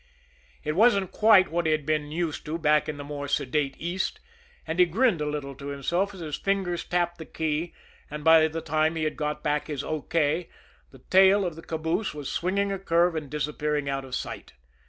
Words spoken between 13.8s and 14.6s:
out of sight.